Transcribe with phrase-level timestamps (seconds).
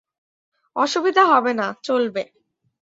[0.75, 2.23] অসুবিধা হবে না, চলবে।